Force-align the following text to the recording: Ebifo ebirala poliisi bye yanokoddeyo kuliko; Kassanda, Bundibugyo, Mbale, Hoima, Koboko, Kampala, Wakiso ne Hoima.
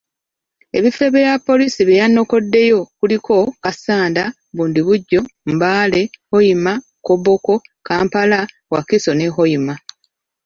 Ebifo 0.77 1.01
ebirala 1.09 1.39
poliisi 1.47 1.81
bye 1.83 1.99
yanokoddeyo 2.01 2.79
kuliko; 2.99 3.35
Kassanda, 3.63 4.23
Bundibugyo, 4.55 5.21
Mbale, 5.53 6.01
Hoima, 6.31 6.73
Koboko, 7.05 7.53
Kampala, 7.87 8.39
Wakiso 8.73 9.11
ne 9.15 9.27
Hoima. 9.35 9.75